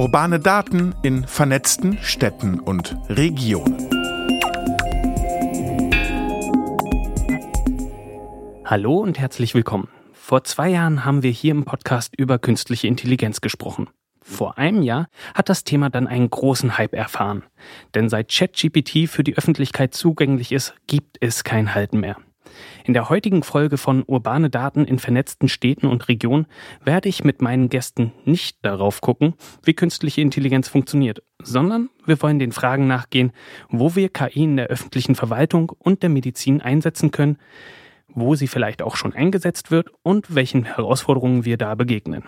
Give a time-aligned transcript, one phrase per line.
[0.00, 3.76] Urbane Daten in vernetzten Städten und Regionen.
[8.64, 9.88] Hallo und herzlich willkommen.
[10.14, 13.90] Vor zwei Jahren haben wir hier im Podcast über künstliche Intelligenz gesprochen.
[14.22, 17.42] Vor einem Jahr hat das Thema dann einen großen Hype erfahren.
[17.94, 22.16] Denn seit ChatGPT für die Öffentlichkeit zugänglich ist, gibt es kein Halten mehr.
[22.84, 26.46] In der heutigen Folge von Urbane Daten in vernetzten Städten und Regionen
[26.84, 32.38] werde ich mit meinen Gästen nicht darauf gucken, wie künstliche Intelligenz funktioniert, sondern wir wollen
[32.38, 33.32] den Fragen nachgehen,
[33.68, 37.38] wo wir KI in der öffentlichen Verwaltung und der Medizin einsetzen können,
[38.08, 42.24] wo sie vielleicht auch schon eingesetzt wird und welchen Herausforderungen wir da begegnen.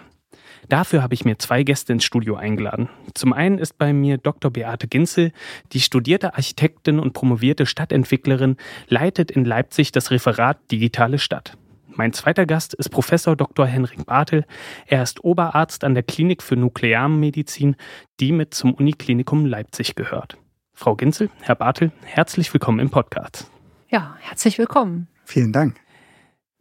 [0.69, 2.89] Dafür habe ich mir zwei Gäste ins Studio eingeladen.
[3.15, 4.51] Zum einen ist bei mir Dr.
[4.51, 5.33] Beate Ginzel,
[5.73, 8.57] die studierte Architektin und promovierte Stadtentwicklerin,
[8.89, 11.57] leitet in Leipzig das Referat Digitale Stadt.
[11.89, 13.67] Mein zweiter Gast ist Professor Dr.
[13.67, 14.47] Henrik Bartel.
[14.87, 17.77] Er ist Oberarzt an der Klinik für Nuklearmedizin,
[18.19, 20.39] die mit zum Uniklinikum Leipzig gehört.
[20.73, 23.51] Frau Ginzel, Herr Bartel, herzlich willkommen im Podcast.
[23.91, 25.09] Ja, herzlich willkommen.
[25.25, 25.82] Vielen Dank.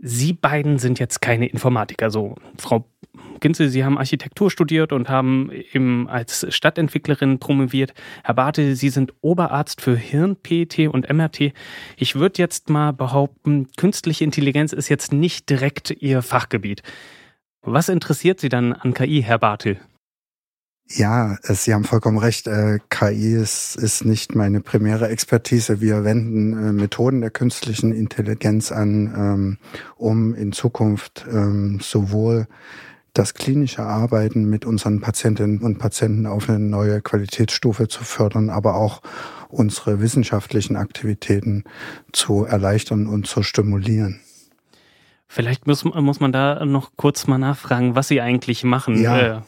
[0.04, 2.10] Sie beiden sind jetzt keine Informatiker.
[2.10, 2.86] So, Frau
[3.40, 7.94] Ginzel, Sie haben Architektur studiert und haben eben als Stadtentwicklerin promoviert.
[8.24, 11.54] Herr Bartel, Sie sind Oberarzt für Hirn, PET und MRT.
[11.98, 16.82] Ich würde jetzt mal behaupten, künstliche Intelligenz ist jetzt nicht direkt Ihr Fachgebiet.
[17.62, 19.80] Was interessiert Sie dann an KI, Herr Bartel?
[20.88, 22.48] Ja, Sie haben vollkommen recht.
[22.48, 25.80] Äh, KI ist, ist nicht meine primäre Expertise.
[25.80, 29.58] Wir wenden äh, Methoden der künstlichen Intelligenz an, ähm,
[29.96, 32.48] um in Zukunft ähm, sowohl
[33.14, 38.76] das klinische Arbeiten mit unseren Patientinnen und Patienten auf eine neue Qualitätsstufe zu fördern, aber
[38.76, 39.02] auch
[39.50, 41.64] unsere wissenschaftlichen Aktivitäten
[42.14, 44.22] zu erleichtern und zu stimulieren.
[45.34, 49.02] Vielleicht muss, muss man da noch kurz mal nachfragen, was Sie eigentlich machen.
[49.02, 49.18] Ja.
[49.18, 49.40] Äh,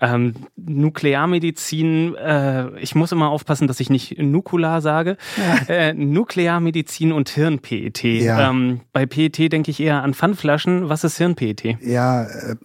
[0.00, 5.16] ähm, Nuklearmedizin, äh, ich muss immer aufpassen, dass ich nicht Nukular sage.
[5.36, 5.58] Ja.
[5.68, 8.02] Äh, Nuklearmedizin und Hirn-PET.
[8.02, 8.50] Ja.
[8.50, 10.88] Ähm, bei PET denke ich eher an Pfandflaschen.
[10.88, 11.76] Was ist Hirn-PET?
[11.80, 12.56] Ja, äh,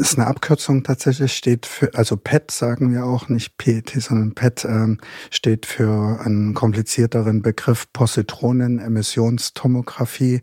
[0.00, 4.64] ist eine Abkürzung tatsächlich, steht für, also PET sagen wir auch, nicht PET, sondern PET
[4.64, 4.98] ähm,
[5.30, 10.42] steht für einen komplizierteren Begriff Positronen-Emissionstomographie.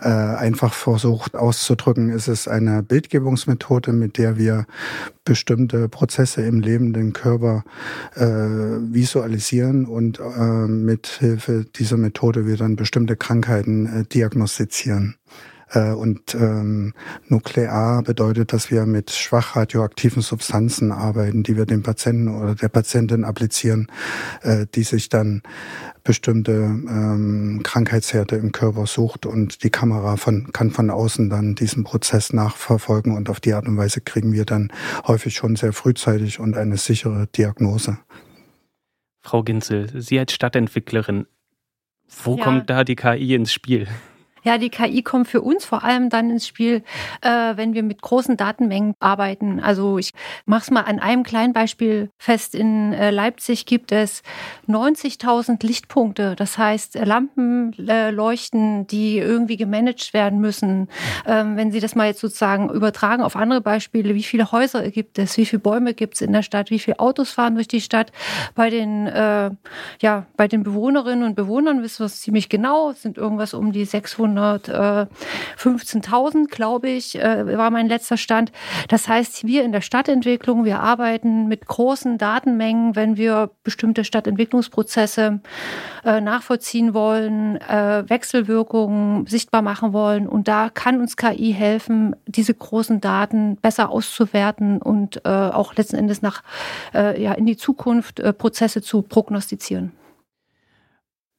[0.00, 4.66] Äh, einfach versucht auszudrücken, ist es eine Bildgebungsmethode, mit der wir
[5.24, 7.62] bestimmte Prozesse im lebenden Körper
[8.14, 15.16] äh, visualisieren und äh, mit Hilfe dieser Methode wir dann bestimmte Krankheiten äh, diagnostizieren.
[15.72, 16.94] Äh, und ähm,
[17.28, 22.68] nuklear bedeutet, dass wir mit schwach radioaktiven Substanzen arbeiten, die wir dem Patienten oder der
[22.68, 23.86] Patientin applizieren,
[24.42, 25.42] äh, die sich dann
[26.02, 31.84] bestimmte ähm, Krankheitsherde im Körper sucht und die Kamera von, kann von außen dann diesen
[31.84, 34.72] Prozess nachverfolgen und auf die Art und Weise kriegen wir dann
[35.06, 37.98] häufig schon sehr frühzeitig und eine sichere Diagnose.
[39.22, 41.26] Frau Ginzel, Sie als Stadtentwicklerin,
[42.24, 42.44] wo ja.
[42.44, 43.86] kommt da die KI ins Spiel?
[44.42, 46.82] Ja, die KI kommt für uns vor allem dann ins Spiel,
[47.20, 49.60] äh, wenn wir mit großen Datenmengen arbeiten.
[49.60, 50.12] Also ich
[50.46, 52.54] mache es mal an einem kleinen Beispiel fest.
[52.54, 54.22] In äh, Leipzig gibt es
[54.66, 56.36] 90.000 Lichtpunkte.
[56.36, 60.88] Das heißt, Lampen äh, leuchten, die irgendwie gemanagt werden müssen.
[61.26, 65.18] Ähm, wenn Sie das mal jetzt sozusagen übertragen auf andere Beispiele, wie viele Häuser gibt
[65.18, 67.82] es, wie viele Bäume gibt es in der Stadt, wie viele Autos fahren durch die
[67.82, 68.10] Stadt.
[68.54, 69.50] Bei den, äh,
[70.00, 73.72] ja, bei den Bewohnerinnen und Bewohnern wissen wir es ziemlich genau, es sind irgendwas um
[73.72, 78.52] die 600 615.000, glaube ich, äh, war mein letzter Stand.
[78.88, 85.40] Das heißt, wir in der Stadtentwicklung, wir arbeiten mit großen Datenmengen, wenn wir bestimmte Stadtentwicklungsprozesse
[86.04, 90.28] äh, nachvollziehen wollen, äh, Wechselwirkungen sichtbar machen wollen.
[90.28, 96.22] Und da kann uns KI helfen, diese großen Daten besser auszuwerten und auch letzten Endes
[96.22, 96.42] nach,
[96.92, 99.92] ja, in die Zukunft Prozesse zu prognostizieren.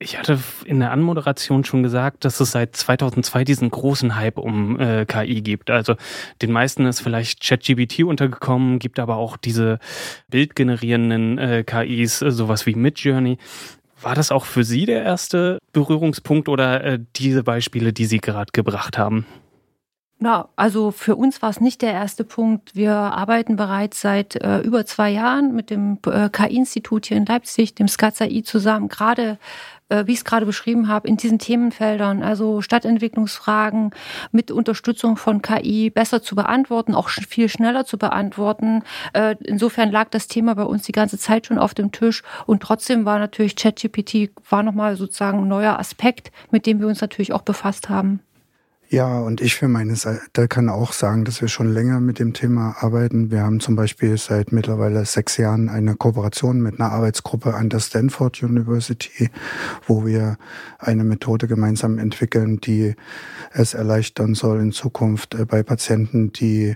[0.01, 4.79] Ich hatte in der Anmoderation schon gesagt, dass es seit 2002 diesen großen Hype um
[4.79, 5.69] äh, KI gibt.
[5.69, 5.95] Also
[6.41, 9.77] den meisten ist vielleicht ChatGPT untergekommen, gibt aber auch diese
[10.27, 13.37] bildgenerierenden äh, KIs, äh, sowas wie Midjourney.
[14.01, 18.51] War das auch für Sie der erste Berührungspunkt oder äh, diese Beispiele, die Sie gerade
[18.53, 19.27] gebracht haben?
[20.23, 22.75] Na, also für uns war es nicht der erste Punkt.
[22.75, 27.73] Wir arbeiten bereits seit äh, über zwei Jahren mit dem äh, KI-Institut hier in Leipzig,
[27.73, 29.39] dem SCAZAI zusammen, gerade
[29.89, 33.95] äh, wie ich es gerade beschrieben habe, in diesen Themenfeldern, also Stadtentwicklungsfragen
[34.31, 38.83] mit Unterstützung von KI besser zu beantworten, auch viel schneller zu beantworten.
[39.13, 42.61] Äh, insofern lag das Thema bei uns die ganze Zeit schon auf dem Tisch und
[42.61, 47.33] trotzdem war natürlich ChatGPT war nochmal sozusagen ein neuer Aspekt, mit dem wir uns natürlich
[47.33, 48.19] auch befasst haben.
[48.93, 52.33] Ja, und ich für meine Seite kann auch sagen, dass wir schon länger mit dem
[52.33, 53.31] Thema arbeiten.
[53.31, 57.79] Wir haben zum Beispiel seit mittlerweile sechs Jahren eine Kooperation mit einer Arbeitsgruppe an der
[57.79, 59.29] Stanford University,
[59.87, 60.37] wo wir
[60.77, 62.95] eine Methode gemeinsam entwickeln, die
[63.53, 66.75] es erleichtern soll in Zukunft äh, bei Patienten, die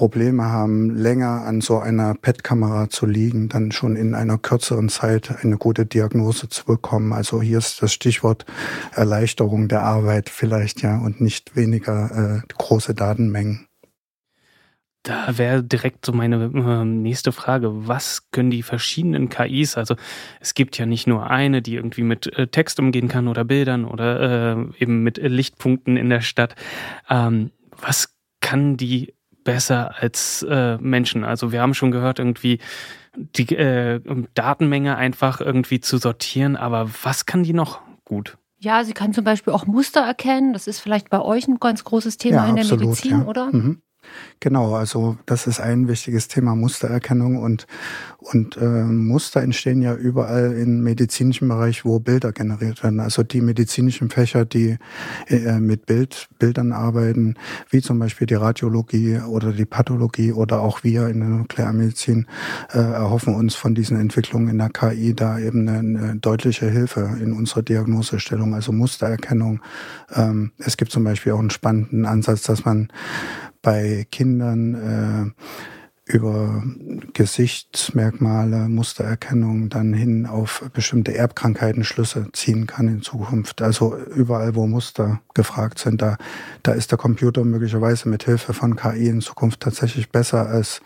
[0.00, 5.44] Probleme haben, länger an so einer PET-Kamera zu liegen, dann schon in einer kürzeren Zeit
[5.44, 7.12] eine gute Diagnose zu bekommen.
[7.12, 8.46] Also hier ist das Stichwort
[8.94, 13.66] Erleichterung der Arbeit vielleicht, ja, und nicht weniger äh, große Datenmengen.
[15.02, 17.86] Da wäre direkt so meine äh, nächste Frage.
[17.86, 19.96] Was können die verschiedenen KIs, also
[20.40, 23.84] es gibt ja nicht nur eine, die irgendwie mit äh, Text umgehen kann oder Bildern
[23.84, 26.54] oder äh, eben mit Lichtpunkten in der Stadt.
[27.10, 27.50] Ähm,
[27.82, 29.12] was kann die
[29.44, 31.24] besser als äh, Menschen.
[31.24, 32.58] Also wir haben schon gehört, irgendwie
[33.16, 34.00] die äh,
[34.34, 38.38] Datenmenge einfach irgendwie zu sortieren, aber was kann die noch gut?
[38.58, 40.52] Ja, sie kann zum Beispiel auch Muster erkennen.
[40.52, 43.24] Das ist vielleicht bei euch ein ganz großes Thema ja, in der absolut, Medizin, ja.
[43.24, 43.46] oder?
[43.52, 43.82] Mhm.
[44.40, 47.66] Genau, also das ist ein wichtiges Thema Mustererkennung und,
[48.18, 53.00] und äh, Muster entstehen ja überall im medizinischen Bereich, wo Bilder generiert werden.
[53.00, 54.78] Also die medizinischen Fächer, die
[55.28, 57.34] äh, mit Bild, Bildern arbeiten,
[57.68, 62.26] wie zum Beispiel die Radiologie oder die Pathologie oder auch wir in der Nuklearmedizin,
[62.72, 67.18] äh, erhoffen uns von diesen Entwicklungen in der KI da eben eine, eine deutliche Hilfe
[67.20, 69.60] in unserer Diagnosestellung, also Mustererkennung.
[70.14, 72.88] Ähm, es gibt zum Beispiel auch einen spannenden Ansatz, dass man
[73.62, 75.79] bei Kindern äh,
[76.12, 76.62] über
[77.12, 83.62] Gesichtsmerkmale, Mustererkennung dann hin auf bestimmte Erbkrankheiten Schlüsse ziehen kann in Zukunft.
[83.62, 86.16] Also überall, wo Muster gefragt sind, da,
[86.62, 90.80] da ist der Computer möglicherweise mit Hilfe von KI in Zukunft tatsächlich besser als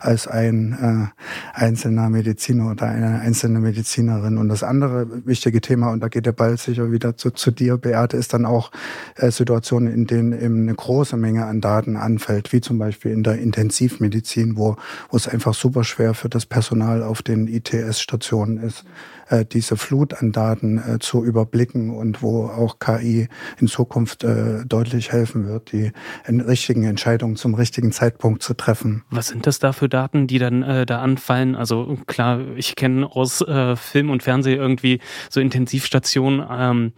[0.00, 4.38] als ein äh, einzelner Mediziner oder eine einzelne Medizinerin.
[4.38, 7.76] Und das andere wichtige Thema, und da geht der Ball sicher wieder zu, zu dir,
[7.76, 8.70] Beate, ist dann auch
[9.16, 13.22] äh, Situationen, in denen eben eine große Menge an Daten anfällt, wie zum Beispiel in
[13.22, 14.69] der Intensivmedizin, wo,
[15.10, 18.84] wo es einfach super schwer für das Personal auf den ITS-Stationen ist
[19.30, 23.28] äh, diese Flut an Daten äh, zu überblicken und wo auch KI
[23.58, 25.92] in Zukunft äh, deutlich helfen wird, die
[26.28, 29.04] richtigen Entscheidungen zum richtigen Zeitpunkt zu treffen.
[29.10, 31.54] Was sind das da für Daten, die dann äh, da anfallen?
[31.54, 35.00] Also klar, ich kenne aus äh, Film und Fernsehen irgendwie
[35.30, 36.44] so Intensivstationen.
[36.50, 36.92] Ähm,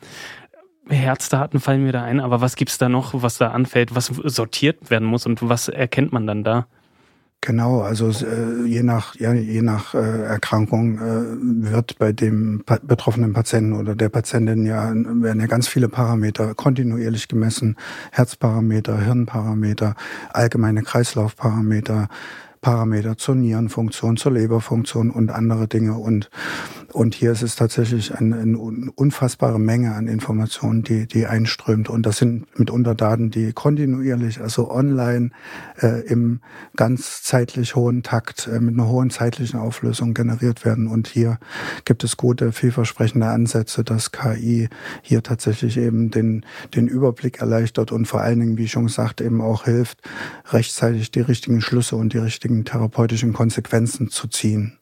[0.88, 4.90] Herzdaten fallen mir da ein, aber was gibt's da noch, was da anfällt, was sortiert
[4.90, 6.66] werden muss und was erkennt man dann da?
[7.44, 12.78] Genau, also äh, je nach ja, je nach äh, Erkrankung äh, wird bei dem pa
[12.80, 17.76] betroffenen Patienten oder der Patientin ja werden ja ganz viele Parameter kontinuierlich gemessen,
[18.12, 19.96] Herzparameter, Hirnparameter,
[20.32, 22.08] allgemeine Kreislaufparameter,
[22.62, 25.94] Parameter zur Nierenfunktion, zur Leberfunktion und andere Dinge.
[25.94, 26.30] Und,
[26.92, 31.90] und hier ist es tatsächlich eine, eine unfassbare Menge an Informationen, die, die einströmt.
[31.90, 35.30] Und das sind mitunter Daten, die kontinuierlich, also online,
[35.82, 36.40] äh, im
[36.76, 40.86] ganz zeitlich hohen Takt, äh, mit einer hohen zeitlichen Auflösung generiert werden.
[40.86, 41.38] Und hier
[41.84, 44.68] gibt es gute, vielversprechende Ansätze, dass KI
[45.02, 49.40] hier tatsächlich eben den, den Überblick erleichtert und vor allen Dingen, wie schon gesagt, eben
[49.40, 49.98] auch hilft,
[50.50, 54.78] rechtzeitig die richtigen Schlüsse und die richtigen richtigen therapeutischen Konsequenzen zu ziehen.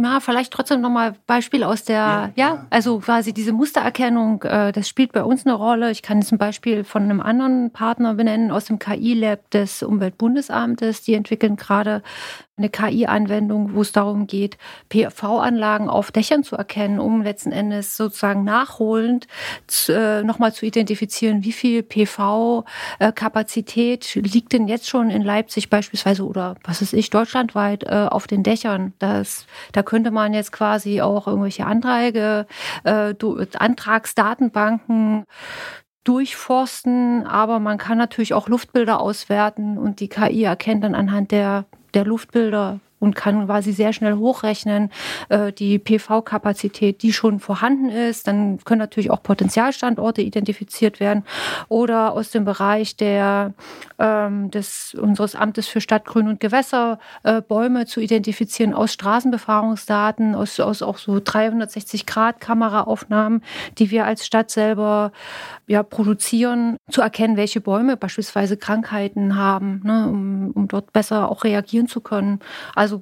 [0.00, 4.88] Ja, vielleicht trotzdem nochmal Beispiel aus der, ja, ja, also quasi diese Mustererkennung, äh, das
[4.88, 5.90] spielt bei uns eine Rolle.
[5.90, 11.02] Ich kann jetzt ein Beispiel von einem anderen Partner benennen aus dem KI-Lab des Umweltbundesamtes.
[11.02, 12.02] Die entwickeln gerade
[12.58, 18.42] eine KI-Anwendung, wo es darum geht, PV-Anlagen auf Dächern zu erkennen, um letzten Endes sozusagen
[18.44, 19.28] nachholend
[19.88, 26.56] äh, nochmal zu identifizieren, wie viel PV-Kapazität liegt denn jetzt schon in Leipzig beispielsweise oder
[26.64, 28.92] was ist ich, deutschlandweit äh, auf den Dächern.
[28.98, 32.46] Das, da könnte man jetzt quasi auch irgendwelche Anträge,
[32.84, 33.14] äh,
[33.58, 35.24] Antragsdatenbanken
[36.04, 41.64] durchforsten, aber man kann natürlich auch Luftbilder auswerten und die KI erkennt dann anhand der
[41.94, 44.90] der Luftbilder und kann quasi sehr schnell hochrechnen,
[45.28, 48.26] äh, die PV-Kapazität, die schon vorhanden ist.
[48.26, 51.24] Dann können natürlich auch Potenzialstandorte identifiziert werden
[51.68, 53.54] oder aus dem Bereich der,
[53.98, 60.34] ähm, des, unseres Amtes für Stadt, Grün und Gewässer äh, Bäume zu identifizieren aus Straßenbefahrungsdaten,
[60.34, 63.42] aus, aus auch so 360-Grad-Kameraaufnahmen,
[63.78, 65.12] die wir als Stadt selber
[65.66, 71.44] ja, produzieren, zu erkennen, welche Bäume beispielsweise Krankheiten haben, ne, um, um dort besser auch
[71.44, 72.40] reagieren zu können.
[72.74, 72.97] Also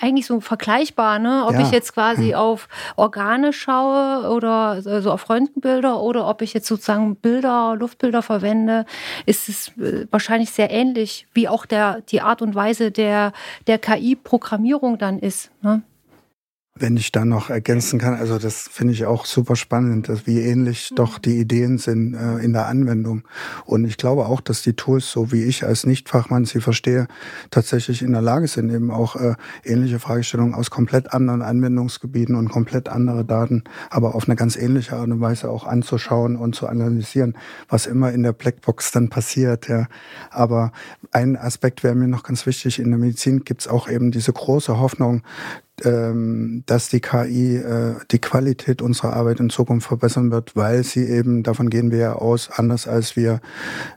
[0.00, 1.44] eigentlich so vergleichbar, ne?
[1.46, 1.60] Ob ja.
[1.60, 2.34] ich jetzt quasi hm.
[2.34, 8.86] auf Organe schaue oder also auf Röntgenbilder oder ob ich jetzt sozusagen Bilder, Luftbilder verwende,
[9.26, 13.32] ist es äh, wahrscheinlich sehr ähnlich, wie auch der, die Art und Weise der,
[13.66, 15.50] der KI-Programmierung dann ist.
[15.62, 15.82] Ne?
[16.80, 20.40] Wenn ich da noch ergänzen kann, also das finde ich auch super spannend, dass wie
[20.40, 20.96] ähnlich mhm.
[20.96, 23.22] doch die Ideen sind äh, in der Anwendung.
[23.64, 27.08] Und ich glaube auch, dass die Tools, so wie ich als Nichtfachmann sie verstehe,
[27.50, 32.48] tatsächlich in der Lage sind, eben auch äh, ähnliche Fragestellungen aus komplett anderen Anwendungsgebieten und
[32.48, 36.66] komplett andere Daten, aber auf eine ganz ähnliche Art und Weise auch anzuschauen und zu
[36.66, 37.36] analysieren,
[37.68, 39.68] was immer in der Blackbox dann passiert.
[39.68, 39.88] Ja.
[40.30, 40.72] Aber
[41.12, 44.32] ein Aspekt wäre mir noch ganz wichtig, in der Medizin gibt es auch eben diese
[44.32, 45.22] große Hoffnung,
[45.84, 51.04] ähm, dass die KI äh, die Qualität unserer Arbeit in Zukunft verbessern wird, weil sie
[51.04, 53.40] eben, davon gehen wir ja aus, anders als wir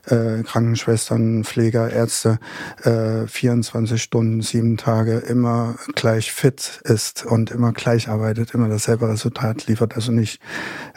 [0.06, 2.38] äh, Krankenschwestern, Pfleger, Ärzte,
[2.82, 9.08] äh, 24 Stunden, sieben Tage immer gleich fit ist und immer gleich arbeitet, immer dasselbe
[9.08, 10.40] Resultat liefert, also nicht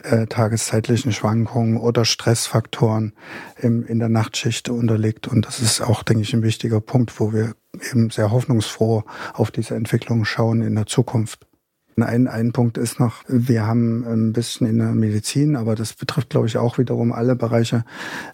[0.04, 3.14] äh, tageszeitlichen Schwankungen oder Stressfaktoren
[3.58, 5.28] im, in der Nachtschicht unterliegt.
[5.28, 9.04] Und das ist auch, denke ich, ein wichtiger Punkt, wo wir eben sehr hoffnungsfroh
[9.34, 11.46] auf diese Entwicklung schauen in der Zukunft.
[11.98, 16.30] Ein, ein Punkt ist noch, wir haben ein bisschen in der Medizin, aber das betrifft,
[16.30, 17.86] glaube ich, auch wiederum alle Bereiche,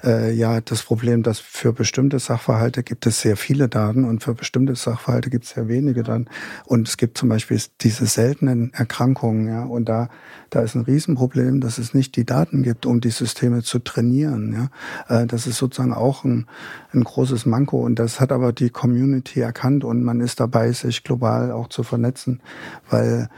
[0.03, 4.33] äh, ja, das Problem, dass für bestimmte Sachverhalte gibt es sehr viele Daten und für
[4.33, 6.25] bestimmte Sachverhalte gibt es sehr wenige Daten.
[6.65, 10.09] Und es gibt zum Beispiel diese seltenen Erkrankungen, ja, und da
[10.51, 14.69] da ist ein Riesenproblem, dass es nicht die Daten gibt, um die Systeme zu trainieren.
[15.07, 15.21] Ja?
[15.21, 16.45] Äh, das ist sozusagen auch ein,
[16.93, 21.05] ein großes Manko und das hat aber die Community erkannt und man ist dabei, sich
[21.05, 22.41] global auch zu vernetzen,
[22.89, 23.29] weil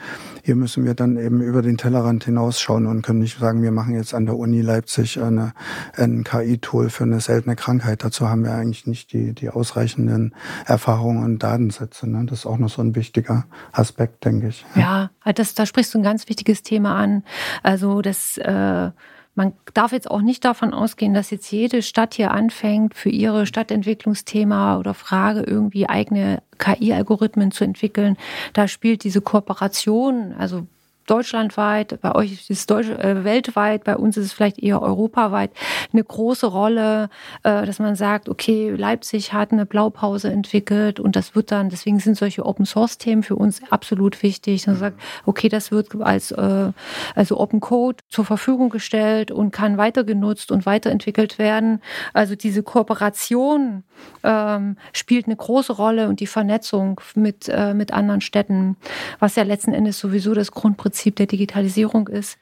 [0.44, 3.96] hier müssen wir dann eben über den Tellerrand hinausschauen und können nicht sagen, wir machen
[3.96, 5.54] jetzt an der Uni Leipzig eine,
[5.96, 8.04] ein KI-Tool für eine seltene Krankheit.
[8.04, 12.10] Dazu haben wir eigentlich nicht die, die ausreichenden Erfahrungen und Datensätze.
[12.10, 12.26] Ne?
[12.26, 14.66] Das ist auch noch so ein wichtiger Aspekt, denke ich.
[14.76, 17.24] Ja, das, da sprichst du ein ganz wichtiges Thema an.
[17.62, 18.92] Also das äh,
[19.36, 23.46] man darf jetzt auch nicht davon ausgehen, dass jetzt jede Stadt hier anfängt, für ihre
[23.46, 28.18] Stadtentwicklungsthema oder Frage irgendwie eigene KI-Algorithmen zu entwickeln.
[28.54, 30.68] Da spielt diese Kooperation, also
[31.06, 35.52] deutschlandweit, bei euch ist es deutsch, äh, weltweit, bei uns ist es vielleicht eher europaweit
[35.92, 37.10] eine große Rolle,
[37.44, 42.00] äh, dass man sagt, okay, Leipzig hat eine Blaupause entwickelt und das wird dann, deswegen
[42.00, 44.68] sind solche Open Source Themen für uns absolut wichtig.
[44.68, 46.72] Man sagt, okay, das wird als äh,
[47.16, 51.82] also Open Code zur Verfügung gestellt und kann weiter genutzt und weiterentwickelt werden.
[52.14, 53.84] Also diese Kooperation
[54.24, 58.78] ähm, spielt eine große Rolle und die Vernetzung mit äh, mit anderen Städten,
[59.20, 62.38] was ja letzten Endes sowieso das Grundprinzip Prinzip der Digitalisierung ist.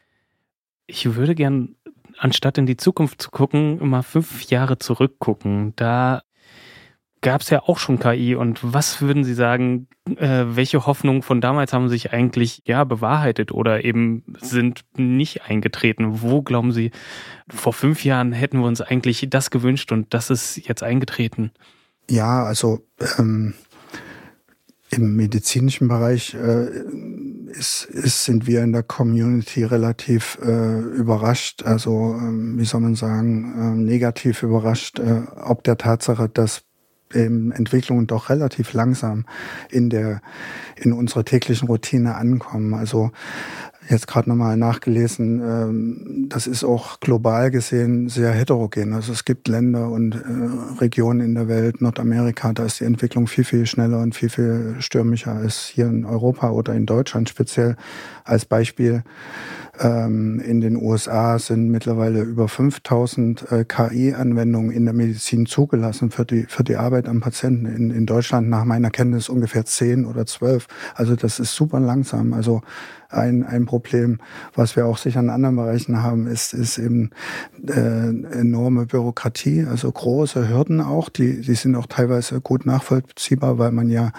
[0.86, 1.78] Ich würde gern,
[2.18, 5.72] anstatt in die Zukunft zu gucken, mal fünf Jahre zurückgucken.
[5.78, 6.24] Da
[7.22, 8.36] gab es ja auch schon KI.
[8.36, 13.54] Und was würden Sie sagen, äh, welche Hoffnungen von damals haben sich eigentlich ja bewahrheitet
[13.54, 16.22] oder eben sind nicht eingetreten?
[16.22, 16.92] Wo glauben Sie,
[17.48, 21.52] vor fünf Jahren hätten wir uns eigentlich das gewünscht und das ist jetzt eingetreten?
[22.10, 22.86] Ja, also
[23.18, 23.54] ähm,
[24.90, 26.68] im medizinischen Bereich äh,
[27.52, 32.96] ist, ist, sind wir in der Community relativ äh, überrascht, also ähm, wie soll man
[32.96, 36.64] sagen, äh, negativ überrascht, äh, ob der Tatsache, dass
[37.14, 39.26] eben Entwicklungen doch relativ langsam
[39.70, 40.22] in der
[40.78, 42.74] in unserer täglichen Routine ankommen.
[42.74, 43.12] Also
[43.90, 48.94] jetzt gerade nochmal nachgelesen, ähm, das ist auch global gesehen sehr heterogen.
[48.94, 53.28] Also es gibt Länder und äh, Regionen in der Welt, Nordamerika, da ist die Entwicklung
[53.28, 57.76] viel, viel schneller und viel, viel stürmischer als hier in Europa oder in Deutschland speziell.
[58.24, 59.04] Als Beispiel,
[59.80, 66.26] ähm, in den USA sind mittlerweile über 5000 äh, KI-Anwendungen in der Medizin zugelassen für
[66.26, 67.66] die, für die Arbeit am Patienten.
[67.66, 70.68] In, in Deutschland nach meiner Kenntnis ungefähr 10 oder 12.
[70.94, 72.34] Also das ist super langsam.
[72.34, 72.62] Also
[73.12, 74.20] ein, ein Problem,
[74.56, 77.12] was wir auch sicher in anderen Bereichen haben, ist, ist eben
[77.68, 83.72] äh, enorme Bürokratie, also große Hürden auch, die, die sind auch teilweise gut nachvollziehbar, weil
[83.72, 84.12] man ja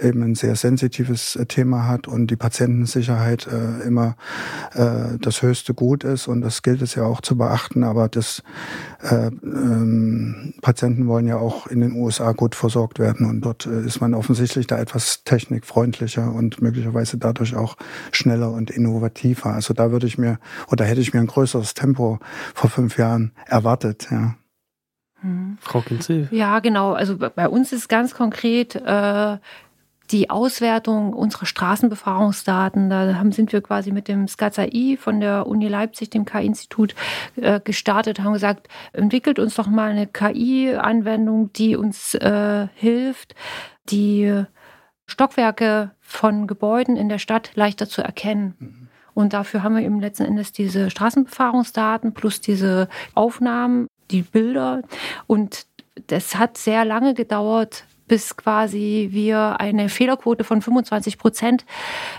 [0.00, 4.16] eben ein sehr sensitives äh, Thema hat und die Patientensicherheit äh, immer
[4.74, 7.84] äh, das höchste Gut ist und das gilt es ja auch zu beachten.
[7.84, 8.42] Aber das
[9.02, 13.82] äh, ähm, Patienten wollen ja auch in den USA gut versorgt werden und dort äh,
[13.82, 17.76] ist man offensichtlich da etwas technikfreundlicher und möglicherweise dadurch auch
[18.12, 19.52] schneller und innovativer.
[19.52, 20.38] Also da würde ich mir
[20.70, 22.18] oder hätte ich mir ein größeres Tempo
[22.54, 24.08] vor fünf Jahren erwartet.
[24.10, 24.36] Ja.
[25.20, 25.58] Hm.
[25.60, 26.28] Frau Kinzel.
[26.30, 26.92] Ja, genau.
[26.92, 29.38] Also bei uns ist ganz konkret äh,
[30.10, 32.90] die Auswertung unserer Straßenbefahrungsdaten.
[32.90, 36.94] Da haben, sind wir quasi mit dem SCATSAI von der Uni Leipzig, dem KI-Institut,
[37.36, 43.34] äh, gestartet, haben gesagt, entwickelt uns doch mal eine KI-Anwendung, die uns äh, hilft,
[43.90, 44.44] die
[45.06, 48.54] Stockwerke von Gebäuden in der Stadt leichter zu erkennen.
[48.58, 48.88] Mhm.
[49.14, 54.82] Und dafür haben wir eben letzten Endes diese Straßenbefahrungsdaten plus diese Aufnahmen, die Bilder.
[55.26, 55.66] Und
[56.08, 61.64] das hat sehr lange gedauert, bis quasi wir eine Fehlerquote von 25 Prozent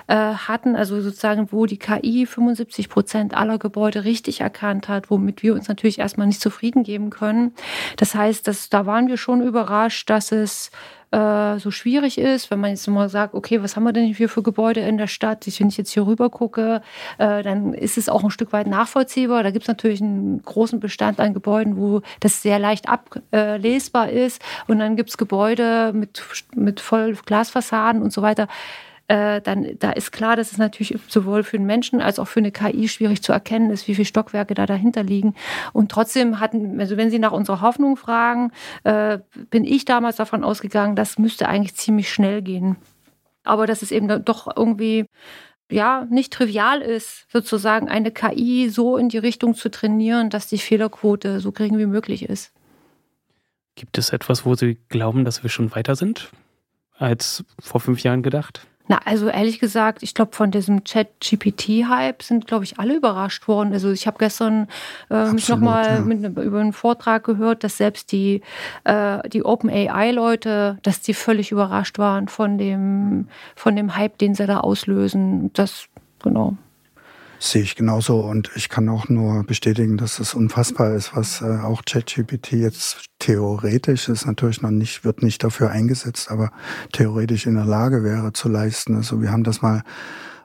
[0.08, 5.44] äh, hatten, also sozusagen, wo die KI 75 Prozent aller Gebäude richtig erkannt hat, womit
[5.44, 7.54] wir uns natürlich erstmal nicht zufrieden geben können.
[7.96, 10.72] Das heißt, dass, da waren wir schon überrascht, dass es
[11.12, 14.30] äh, so schwierig ist, wenn man jetzt mal sagt, okay, was haben wir denn hier
[14.30, 15.48] für Gebäude in der Stadt?
[15.60, 16.82] Wenn ich jetzt hier rüber gucke,
[17.18, 19.44] äh, dann ist es auch ein Stück weit nachvollziehbar.
[19.44, 24.42] Da gibt es natürlich einen großen Bestand an Gebäuden, wo das sehr leicht ablesbar ist.
[24.68, 26.24] Und dann gibt es Gebäude mit,
[26.56, 28.48] mit voll Glasfassaden und so weiter
[29.08, 32.40] äh, dann da ist klar, dass es natürlich sowohl für den Menschen als auch für
[32.40, 35.34] eine KI schwierig zu erkennen ist, wie viele Stockwerke da dahinter liegen.
[35.72, 38.52] Und trotzdem hatten, also wenn Sie nach unserer Hoffnung fragen,
[38.84, 42.76] äh, bin ich damals davon ausgegangen, das müsste eigentlich ziemlich schnell gehen.
[43.44, 45.06] Aber dass es eben doch irgendwie
[45.72, 50.58] ja, nicht trivial ist, sozusagen eine KI so in die Richtung zu trainieren, dass die
[50.58, 52.54] Fehlerquote so gering wie möglich ist.
[53.76, 56.30] Gibt es etwas, wo Sie glauben, dass wir schon weiter sind
[56.98, 58.66] als vor fünf Jahren gedacht?
[58.88, 63.74] Na, also ehrlich gesagt, ich glaube, von diesem Chat-GPT-Hype sind, glaube ich, alle überrascht worden.
[63.74, 64.68] Also ich habe gestern
[65.10, 66.00] äh, mich nochmal ja.
[66.00, 68.42] Ne, über einen Vortrag gehört, dass selbst die,
[68.86, 74.48] äh, die OpenAI-Leute, dass die völlig überrascht waren von dem, von dem Hype, den sie
[74.48, 75.52] da auslösen.
[75.54, 75.88] Das,
[76.24, 76.56] genau.
[77.40, 81.60] Sehe ich genauso und ich kann auch nur bestätigen, dass es unfassbar ist, was äh,
[81.64, 86.52] auch ChatGPT jetzt theoretisch ist natürlich noch nicht, wird nicht dafür eingesetzt, aber
[86.94, 88.96] theoretisch in der Lage wäre zu leisten.
[88.96, 89.84] Also wir haben das mal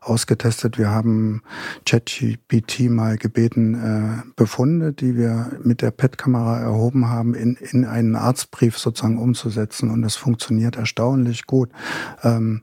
[0.02, 0.78] ausgetestet.
[0.78, 1.42] Wir haben
[1.87, 8.16] ChatGPT mal gebeten, äh, Befunde, die wir mit der PET-Kamera erhoben haben, in, in einen
[8.16, 9.90] Arztbrief sozusagen umzusetzen.
[9.90, 11.70] Und das funktioniert erstaunlich gut.
[12.22, 12.62] Ähm,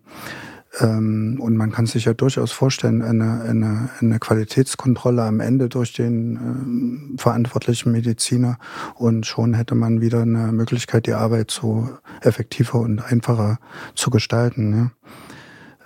[0.79, 6.35] und man kann sich ja durchaus vorstellen, eine, eine, eine Qualitätskontrolle am Ende durch den
[6.35, 8.59] ähm, verantwortlichen Mediziner
[8.93, 11.89] und schon hätte man wieder eine Möglichkeit, die Arbeit so
[12.21, 13.57] effektiver und einfacher
[13.95, 14.69] zu gestalten.
[14.69, 14.91] Ne?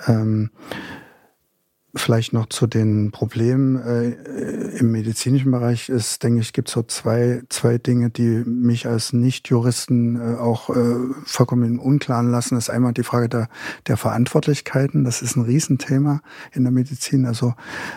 [0.07, 0.49] Ähm,
[1.95, 6.81] Vielleicht noch zu den Problemen äh, im medizinischen Bereich ist, denke ich, gibt es so
[6.81, 10.95] zwei, zwei Dinge, die mich als Nicht-Juristen äh, auch äh,
[11.25, 12.55] vollkommen im Unklaren lassen.
[12.55, 13.47] Das ist einmal die Frage der,
[13.85, 15.03] der Verantwortlichkeiten.
[15.03, 17.27] Das ist ein Riesenthema in der Medizin.
[17.27, 17.53] Also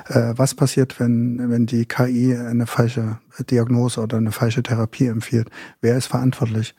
[0.08, 5.50] äh, was passiert, wenn, wenn die KI eine falsche Diagnose oder eine falsche Therapie empfiehlt?
[5.80, 6.74] Wer ist verantwortlich?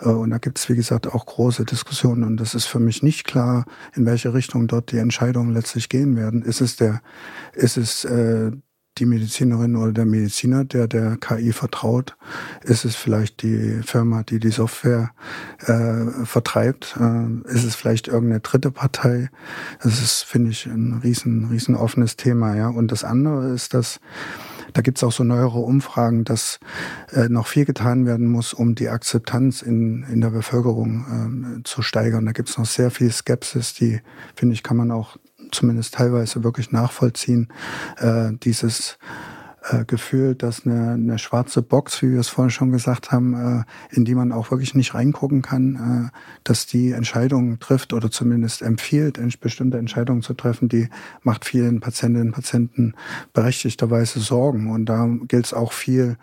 [0.00, 2.24] Äh, und da gibt es, wie gesagt, auch große Diskussionen.
[2.24, 6.16] Und das ist für mich nicht klar, in welche Richtung dort die Entscheidungen letztlich gehen
[6.16, 6.42] werden.
[6.42, 7.02] Ist es der,
[7.54, 8.52] ist es äh,
[8.98, 12.16] die Medizinerin oder der Mediziner, der der KI vertraut?
[12.62, 15.12] Ist es vielleicht die Firma, die die Software
[15.60, 16.96] äh, vertreibt?
[17.00, 19.30] Äh, ist es vielleicht irgendeine dritte Partei?
[19.82, 22.54] Das ist, finde ich, ein riesen, riesen offenes Thema.
[22.54, 22.68] Ja.
[22.68, 23.98] Und das andere ist, dass
[24.72, 26.60] da gibt es auch so neuere Umfragen, dass
[27.12, 31.82] äh, noch viel getan werden muss, um die Akzeptanz in, in der Bevölkerung äh, zu
[31.82, 32.26] steigern.
[32.26, 34.00] Da gibt es noch sehr viel Skepsis, die,
[34.34, 35.16] finde ich, kann man auch
[35.50, 37.48] zumindest teilweise wirklich nachvollziehen,
[37.98, 38.98] äh, dieses
[39.70, 43.94] äh, Gefühl, dass eine, eine schwarze Box, wie wir es vorhin schon gesagt haben, äh,
[43.94, 48.62] in die man auch wirklich nicht reingucken kann, äh, dass die Entscheidungen trifft oder zumindest
[48.62, 50.88] empfiehlt, bestimmte Entscheidungen zu treffen, die
[51.22, 52.94] macht vielen Patientinnen und Patienten
[53.32, 54.70] berechtigterweise Sorgen.
[54.70, 56.16] Und da gilt es auch viel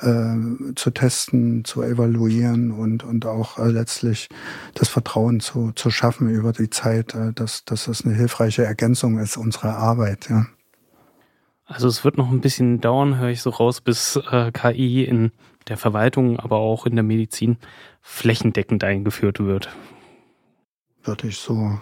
[0.00, 4.28] äh, zu testen, zu evaluieren und, und auch äh, letztlich
[4.74, 9.18] das Vertrauen zu, zu schaffen über die Zeit, äh, dass, dass das eine hilfreiche Ergänzung
[9.18, 10.28] ist unserer Arbeit.
[10.28, 10.46] Ja.
[11.66, 15.32] Also es wird noch ein bisschen dauern, höre ich so raus, bis äh, KI in
[15.68, 17.56] der Verwaltung, aber auch in der Medizin
[18.02, 19.70] flächendeckend eingeführt wird.
[21.02, 21.78] Würde ich so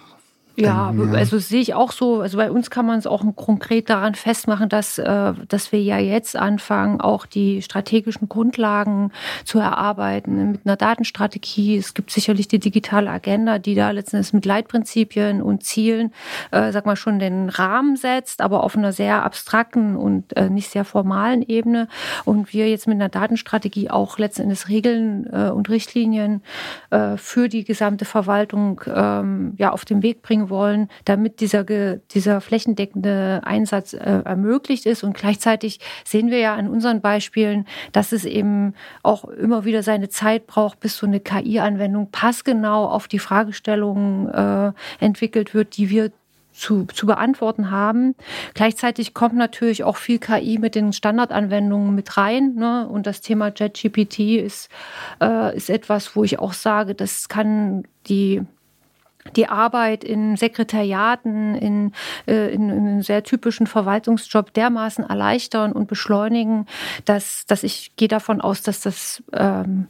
[0.57, 2.21] ja, also sehe ich auch so.
[2.21, 5.99] Also bei uns kann man es auch konkret daran festmachen, dass, äh, dass wir ja
[5.99, 9.13] jetzt anfangen, auch die strategischen Grundlagen
[9.45, 11.77] zu erarbeiten mit einer Datenstrategie.
[11.77, 16.13] Es gibt sicherlich die digitale Agenda, die da letztendlich mit Leitprinzipien und Zielen,
[16.51, 20.69] äh, sag mal schon den Rahmen setzt, aber auf einer sehr abstrakten und äh, nicht
[20.69, 21.89] sehr formalen Ebene.
[22.25, 26.43] Und wir jetzt mit einer Datenstrategie auch letztendlich Regeln äh, und Richtlinien
[26.91, 31.65] äh, für die gesamte Verwaltung ähm, ja auf den Weg bringen bringen wollen, damit dieser,
[31.65, 35.03] dieser flächendeckende Einsatz äh, ermöglicht ist.
[35.03, 40.09] Und gleichzeitig sehen wir ja an unseren Beispielen, dass es eben auch immer wieder seine
[40.09, 44.73] Zeit braucht, bis so eine KI-Anwendung passgenau auf die Fragestellungen äh,
[45.05, 46.13] entwickelt wird, die wir
[46.53, 48.15] zu, zu beantworten haben.
[48.53, 52.55] Gleichzeitig kommt natürlich auch viel KI mit den Standardanwendungen mit rein.
[52.57, 52.87] Ne?
[52.87, 54.69] Und das Thema JetGPT ist,
[55.23, 58.43] äh, ist etwas, wo ich auch sage, das kann die
[59.37, 61.93] die Arbeit in Sekretariaten, in,
[62.27, 66.67] äh, in, in einem sehr typischen Verwaltungsjob dermaßen erleichtern und beschleunigen,
[67.05, 69.87] dass, dass ich gehe davon aus, dass das ähm,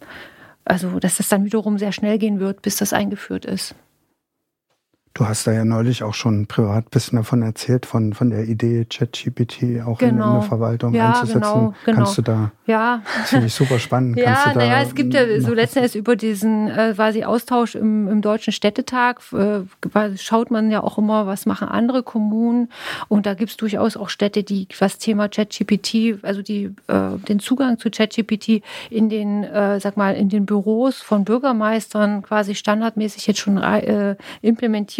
[0.64, 3.74] also dass das dann wiederum sehr schnell gehen wird, bis das eingeführt ist.
[5.14, 8.44] Du hast da ja neulich auch schon privat ein bisschen davon erzählt, von, von der
[8.44, 10.00] Idee, ChatGPT auch genau.
[10.00, 10.42] in, in, der.
[10.42, 11.40] Verwaltung ja, einzusetzen.
[11.40, 11.96] Genau, genau.
[11.96, 13.02] Kannst du da, ja.
[13.18, 14.16] das finde ich super spannend.
[14.18, 18.52] ja, naja, es gibt ja so letztendlich über diesen äh, quasi Austausch im, im Deutschen
[18.52, 19.60] Städtetag, äh,
[20.16, 22.70] schaut man ja auch immer, was machen andere Kommunen.
[23.08, 27.38] Und da gibt es durchaus auch Städte, die was Thema ChatGPT, also die äh, den
[27.38, 33.26] Zugang zu ChatGPT in den, äh, sag mal, in den Büros von Bürgermeistern quasi standardmäßig
[33.26, 34.16] jetzt schon äh,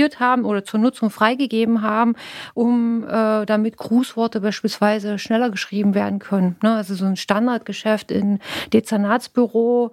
[0.02, 2.14] adaptiert haben oder zur Nutzung freigegeben haben,
[2.54, 6.56] um äh, damit Grußworte beispielsweise schneller geschrieben werden können.
[6.62, 6.74] Ne?
[6.74, 8.38] Also so ein Standardgeschäft in
[8.72, 9.92] Dezernatsbüro,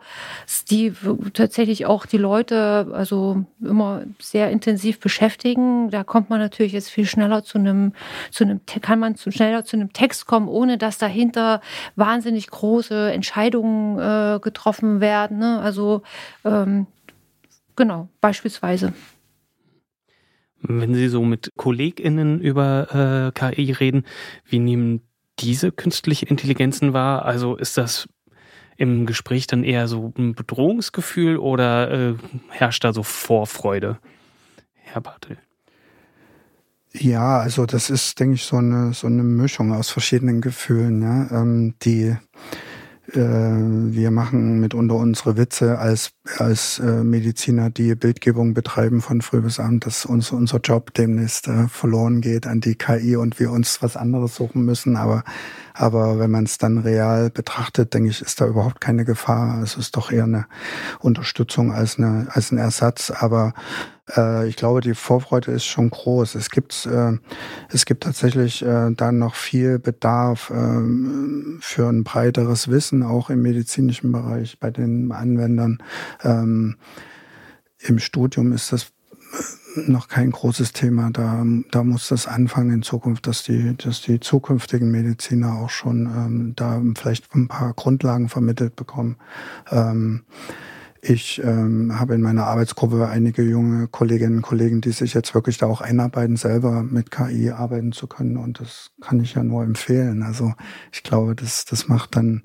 [0.70, 0.94] die
[1.34, 5.90] tatsächlich auch die Leute also immer sehr intensiv beschäftigen.
[5.90, 7.94] Da kommt man natürlich jetzt viel schneller zu einem,
[8.32, 11.62] zu einem, kann man zu schneller zu einem Text kommen, ohne dass dahinter
[11.96, 15.40] wahnsinnig große Entscheidungen äh, getroffen werden.
[15.40, 15.60] Ne?
[15.60, 16.02] Also
[16.44, 16.88] ähm,
[17.76, 18.94] genau, beispielsweise.
[20.62, 24.06] Wenn Sie so mit KollegInnen über äh, KI reden,
[24.46, 25.02] wie nehmen
[25.40, 27.26] diese künstliche Intelligenzen wahr?
[27.26, 28.08] Also ist das
[28.78, 32.16] im Gespräch dann eher so ein Bedrohungsgefühl oder äh,
[32.50, 34.00] herrscht da so Vorfreude?
[34.74, 35.38] Herr Bartel.
[36.92, 41.02] Ja, also das ist, denke ich, so eine, so eine Mischung aus verschiedenen Gefühlen.
[41.02, 41.42] Ja?
[41.42, 42.16] Ähm, die
[43.14, 49.42] äh, wir machen mitunter unsere Witze als, als äh, Mediziner, die Bildgebung betreiben von früh
[49.42, 53.52] bis abend, dass uns unser Job demnächst äh, verloren geht an die KI und wir
[53.52, 54.96] uns was anderes suchen müssen.
[54.96, 55.24] Aber,
[55.74, 59.62] aber wenn man es dann real betrachtet, denke ich, ist da überhaupt keine Gefahr.
[59.64, 60.46] Es ist doch eher eine
[61.00, 63.12] Unterstützung als, eine, als ein Ersatz.
[63.12, 63.54] Aber
[64.16, 66.36] äh, ich glaube, die Vorfreude ist schon groß.
[66.36, 67.18] Es gibt, äh,
[67.70, 70.54] es gibt tatsächlich äh, da noch viel Bedarf äh,
[71.62, 75.80] für ein breiteres Wissen, auch im medizinischen Bereich bei den Anwendern.
[76.24, 76.78] Ähm,
[77.80, 78.92] Im Studium ist das
[79.76, 81.12] äh, noch kein großes Thema.
[81.12, 86.06] Da, da muss das anfangen in Zukunft, dass die, dass die zukünftigen Mediziner auch schon
[86.06, 89.18] ähm, da vielleicht ein paar Grundlagen vermittelt bekommen.
[89.72, 90.24] Ähm,
[91.02, 95.58] ich ähm, habe in meiner Arbeitsgruppe einige junge Kolleginnen und Kollegen, die sich jetzt wirklich
[95.58, 98.36] da auch einarbeiten, selber mit KI arbeiten zu können.
[98.38, 100.24] Und das kann ich ja nur empfehlen.
[100.24, 100.54] Also
[100.92, 102.44] ich glaube, das, das macht dann,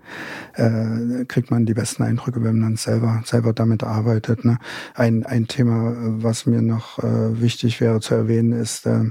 [0.55, 4.45] äh, kriegt man die besten Eindrücke, wenn man selber, selber damit arbeitet.
[4.45, 4.59] Ne?
[4.95, 9.11] Ein, ein Thema, was mir noch äh, wichtig wäre zu erwähnen, ist äh,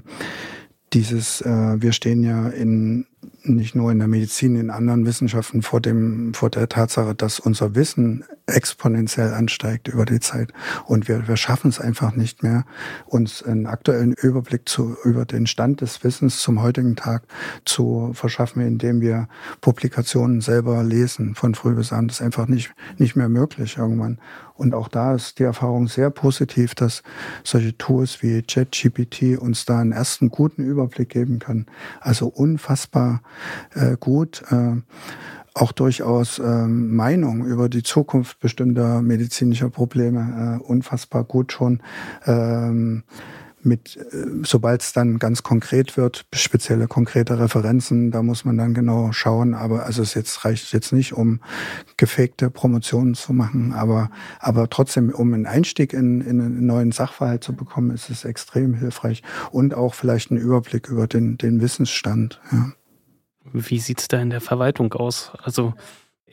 [0.94, 3.08] dieses, äh, wir stehen ja in
[3.44, 7.76] nicht nur in der Medizin, in anderen Wissenschaften vor dem, vor der Tatsache, dass unser
[7.76, 10.52] Wissen exponentiell ansteigt über die Zeit.
[10.86, 12.66] Und wir, wir schaffen es einfach nicht mehr,
[13.06, 17.24] uns einen aktuellen Überblick zu, über den Stand des Wissens zum heutigen Tag
[17.66, 19.28] zu verschaffen, indem wir
[19.62, 22.12] Publikationen selber lesen, von früh bis abend.
[22.12, 24.20] Das ist einfach nicht, nicht mehr möglich irgendwann.
[24.56, 27.02] Und auch da ist die Erfahrung sehr positiv, dass
[27.44, 31.66] solche Tools wie ChatGPT uns da einen ersten guten Überblick geben können.
[32.02, 33.13] Also unfassbar
[33.74, 34.44] äh, gut.
[34.50, 34.82] Äh,
[35.56, 41.82] auch durchaus äh, Meinung über die Zukunft bestimmter medizinischer Probleme äh, unfassbar gut schon.
[42.26, 43.04] Ähm,
[43.66, 48.74] mit, äh, sobald es dann ganz konkret wird, spezielle konkrete Referenzen, da muss man dann
[48.74, 49.54] genau schauen.
[49.54, 51.40] Aber also es jetzt reicht jetzt nicht, um
[51.98, 57.44] gefakte Promotionen zu machen, aber aber trotzdem, um einen Einstieg in, in einen neuen Sachverhalt
[57.44, 62.42] zu bekommen, ist es extrem hilfreich und auch vielleicht einen Überblick über den den Wissensstand.
[62.52, 62.74] Ja.
[63.52, 65.32] Wie sieht's da in der Verwaltung aus?
[65.42, 65.74] Also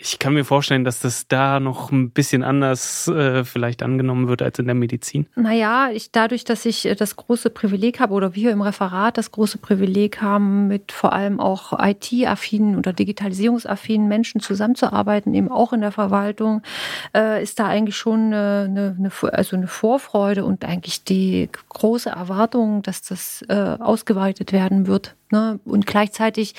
[0.03, 4.41] ich kann mir vorstellen, dass das da noch ein bisschen anders äh, vielleicht angenommen wird
[4.41, 5.27] als in der Medizin.
[5.37, 9.31] Naja, ich, dadurch, dass ich äh, das große Privileg habe oder wir im Referat das
[9.31, 15.83] große Privileg haben, mit vor allem auch IT-affinen oder digitalisierungsaffinen Menschen zusammenzuarbeiten, eben auch in
[15.83, 16.63] der Verwaltung,
[17.15, 22.83] äh, ist da eigentlich schon eine, eine, also eine Vorfreude und eigentlich die große Erwartung,
[22.83, 25.15] dass das äh, ausgeweitet werden wird.
[25.31, 25.61] Ne?
[25.65, 26.55] Und gleichzeitig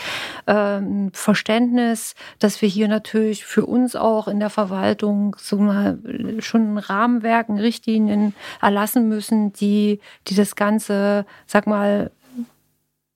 [0.45, 0.79] äh,
[1.13, 5.99] Verständnis, dass wir hier natürlich für uns auch in der Verwaltung so mal
[6.39, 12.11] schon Rahmenwerken, Richtlinien erlassen müssen, die, die das Ganze, sag mal,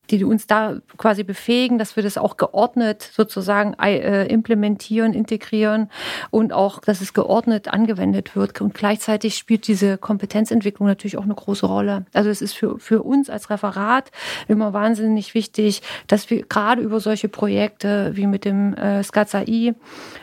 [0.09, 5.89] die uns da quasi befähigen, dass wir das auch geordnet sozusagen äh, implementieren, integrieren
[6.31, 8.61] und auch, dass es geordnet angewendet wird.
[8.61, 12.05] Und gleichzeitig spielt diese Kompetenzentwicklung natürlich auch eine große Rolle.
[12.13, 14.11] Also es ist für, für uns als Referat
[14.47, 19.75] immer wahnsinnig wichtig, dass wir gerade über solche Projekte wie mit dem äh, SCATS-AI,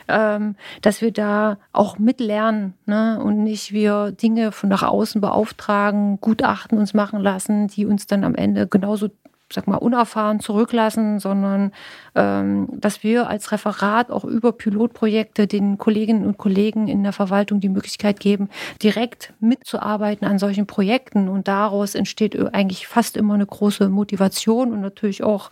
[0.07, 3.19] ähm, dass wir da auch mitlernen ne?
[3.23, 8.23] und nicht wir Dinge von nach außen beauftragen, Gutachten uns machen lassen, die uns dann
[8.23, 9.09] am Ende genauso
[9.53, 11.71] sag mal, unerfahren zurücklassen, sondern
[12.15, 17.59] ähm, dass wir als Referat auch über Pilotprojekte den Kolleginnen und Kollegen in der Verwaltung
[17.59, 18.49] die Möglichkeit geben,
[18.81, 21.29] direkt mitzuarbeiten an solchen Projekten.
[21.29, 25.51] Und daraus entsteht eigentlich fast immer eine große Motivation und natürlich auch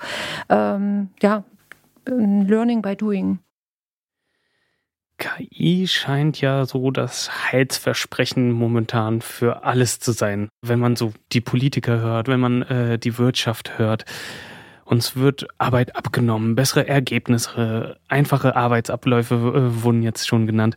[0.50, 1.44] ähm, ja,
[2.08, 3.40] ein Learning by Doing.
[5.22, 10.50] KI scheint ja so das Heilsversprechen momentan für alles zu sein.
[10.62, 14.06] Wenn man so die Politiker hört, wenn man äh, die Wirtschaft hört.
[14.84, 20.76] Uns wird Arbeit abgenommen, bessere Ergebnisse, einfache Arbeitsabläufe äh, wurden jetzt schon genannt.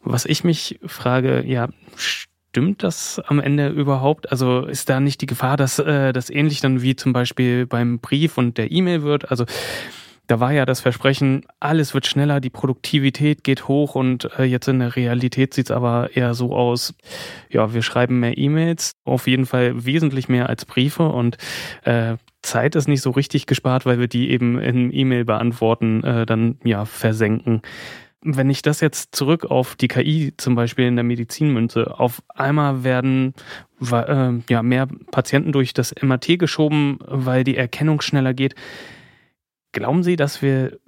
[0.00, 4.30] Was ich mich frage, ja, stimmt das am Ende überhaupt?
[4.30, 7.98] Also ist da nicht die Gefahr, dass äh, das ähnlich dann wie zum Beispiel beim
[7.98, 9.30] Brief und der E-Mail wird?
[9.30, 9.46] Also
[10.26, 14.68] da war ja das Versprechen, alles wird schneller, die Produktivität geht hoch und äh, jetzt
[14.68, 16.94] in der Realität sieht's aber eher so aus,
[17.50, 21.36] ja, wir schreiben mehr E-Mails, auf jeden Fall wesentlich mehr als Briefe und
[21.82, 26.26] äh, Zeit ist nicht so richtig gespart, weil wir die eben in E-Mail beantworten äh,
[26.26, 27.62] dann ja versenken.
[28.26, 32.82] Wenn ich das jetzt zurück auf die KI zum Beispiel in der Medizinmünze, auf einmal
[32.82, 33.34] werden
[33.82, 38.54] äh, ja mehr Patienten durch das MRT geschoben, weil die Erkennung schneller geht.
[39.74, 40.78] Glauben Sie, dass wir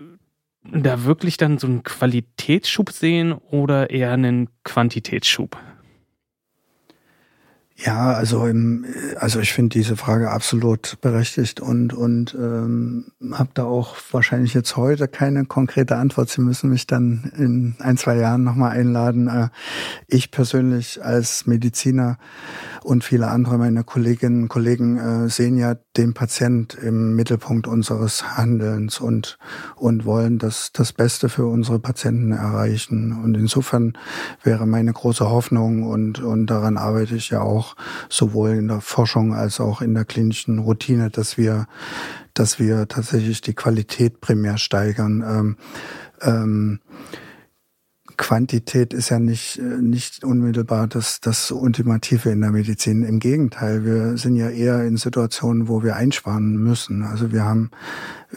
[0.62, 5.58] da wirklich dann so einen Qualitätsschub sehen oder eher einen Quantitätsschub?
[7.78, 8.86] Ja, also im,
[9.18, 14.78] also ich finde diese Frage absolut berechtigt und und ähm, habe da auch wahrscheinlich jetzt
[14.78, 16.30] heute keine konkrete Antwort.
[16.30, 19.28] Sie müssen mich dann in ein zwei Jahren nochmal einladen.
[19.28, 19.48] Äh,
[20.06, 22.16] ich persönlich als Mediziner
[22.82, 28.38] und viele andere meiner Kolleginnen und Kollegen äh, sehen ja den Patient im Mittelpunkt unseres
[28.38, 29.36] Handelns und
[29.76, 33.12] und wollen das das Beste für unsere Patienten erreichen.
[33.22, 33.98] Und insofern
[34.42, 37.76] wäre meine große Hoffnung und und daran arbeite ich ja auch auch
[38.08, 41.66] sowohl in der Forschung als auch in der klinischen Routine, dass wir,
[42.34, 45.24] dass wir tatsächlich die Qualität primär steigern.
[45.26, 45.56] Ähm,
[46.22, 46.80] ähm,
[48.16, 53.02] Quantität ist ja nicht, äh, nicht unmittelbar das, das Ultimative in der Medizin.
[53.02, 57.02] Im Gegenteil, wir sind ja eher in Situationen, wo wir einsparen müssen.
[57.02, 57.70] Also wir haben,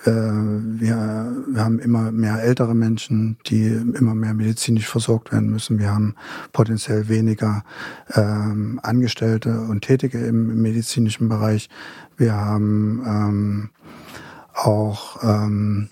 [0.05, 5.79] äh, wir, wir haben immer mehr ältere Menschen, die immer mehr medizinisch versorgt werden müssen.
[5.79, 6.15] Wir haben
[6.51, 7.63] potenziell weniger
[8.13, 11.69] ähm, Angestellte und Tätige im, im medizinischen Bereich.
[12.17, 13.69] Wir haben ähm,
[14.53, 15.89] auch ähm,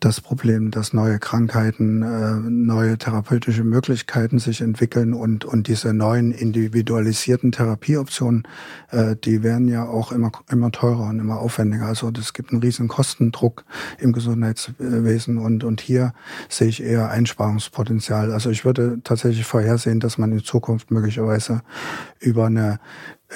[0.00, 6.32] das Problem, dass neue Krankheiten, äh, neue therapeutische Möglichkeiten sich entwickeln und, und diese neuen
[6.32, 8.46] individualisierten Therapieoptionen,
[8.90, 11.86] äh, die werden ja auch immer, immer teurer und immer aufwendiger.
[11.86, 13.64] Also es gibt einen riesen Kostendruck
[13.98, 16.12] im Gesundheitswesen und, und hier
[16.48, 18.32] sehe ich eher Einsparungspotenzial.
[18.32, 21.62] Also ich würde tatsächlich vorhersehen, dass man in Zukunft möglicherweise
[22.20, 22.78] über eine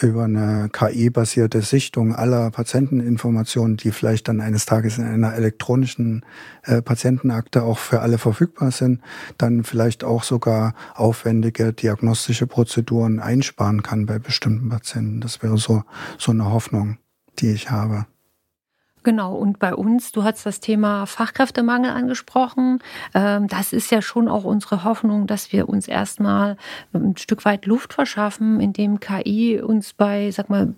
[0.00, 6.24] über eine KI-basierte Sichtung aller Patienteninformationen, die vielleicht dann eines Tages in einer elektronischen
[6.62, 9.02] äh, Patientenakte auch für alle verfügbar sind,
[9.37, 15.20] dann vielleicht auch sogar aufwendige diagnostische Prozeduren einsparen kann bei bestimmten Patienten.
[15.20, 15.83] Das wäre so,
[16.18, 16.98] so eine Hoffnung,
[17.38, 18.07] die ich habe.
[19.04, 22.78] Genau, und bei uns, du hast das Thema Fachkräftemangel angesprochen.
[23.14, 26.56] Ähm, das ist ja schon auch unsere Hoffnung, dass wir uns erstmal
[26.92, 30.74] ein Stück weit Luft verschaffen, indem KI uns bei, sag mal,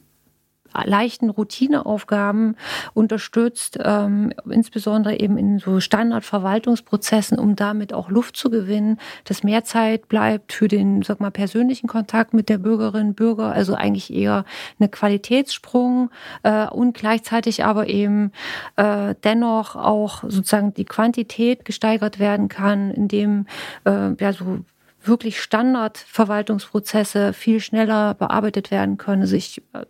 [0.85, 2.57] leichten Routineaufgaben
[2.93, 9.65] unterstützt, ähm, insbesondere eben in so Standardverwaltungsprozessen, um damit auch Luft zu gewinnen, dass mehr
[9.65, 14.45] Zeit bleibt für den, sag mal, persönlichen Kontakt mit der Bürgerin, Bürger, also eigentlich eher
[14.79, 16.11] eine Qualitätssprung
[16.43, 18.33] äh, und gleichzeitig aber eben
[18.77, 23.47] äh, dennoch auch sozusagen die Quantität gesteigert werden kann, indem
[23.85, 24.65] äh, ja so
[25.07, 29.89] wirklich Standardverwaltungsprozesse viel schneller bearbeitet werden können, sich also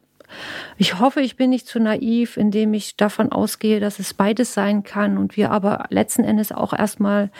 [0.76, 4.82] ich hoffe, ich bin nicht zu naiv, indem ich davon ausgehe, dass es beides sein
[4.82, 7.30] kann und wir aber letzten Endes auch erstmal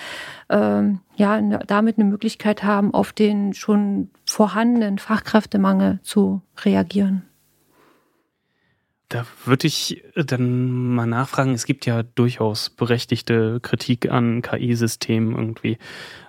[0.49, 7.23] ähm, ja damit eine Möglichkeit haben, auf den schon vorhandenen Fachkräftemangel zu reagieren.
[9.09, 15.79] Da würde ich dann mal nachfragen, es gibt ja durchaus berechtigte Kritik an KI-Systemen irgendwie,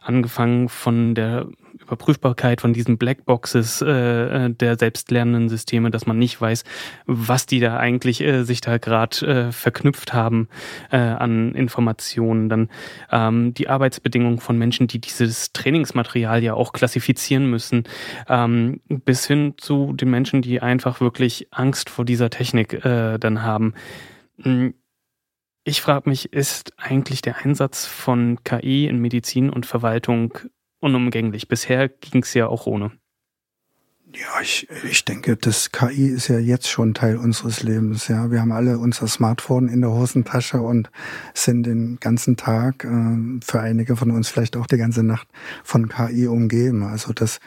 [0.02, 1.48] angefangen von der
[1.86, 6.64] Überprüfbarkeit von diesen Blackboxes äh, äh, der selbstlernenden Systeme, dass man nicht weiß,
[7.06, 10.50] was die da eigentlich äh, sich da gerade äh, verknüpft haben
[10.92, 12.50] äh, an Informationen.
[12.50, 12.70] Dann
[13.12, 17.84] ähm, die Arbeitsbedingungen von Menschen, die dieses Trainingsmaterial ja auch klassifizieren müssen,
[18.28, 23.44] ähm, bis hin zu den Menschen, die einfach wirklich Angst vor dieser Technik äh, dann
[23.44, 23.74] haben.
[24.42, 24.74] Hm,
[25.68, 30.38] ich frage mich, ist eigentlich der Einsatz von KI in Medizin und Verwaltung
[30.86, 31.48] unumgänglich.
[31.48, 32.92] Bisher ging es ja auch ohne.
[34.14, 38.08] Ja, ich, ich denke, das KI ist ja jetzt schon Teil unseres Lebens.
[38.08, 40.90] Ja, wir haben alle unser Smartphone in der Hosentasche und
[41.34, 45.28] sind den ganzen Tag, äh, für einige von uns vielleicht auch die ganze Nacht
[45.66, 46.84] von KI umgeben.
[46.84, 47.40] Also das,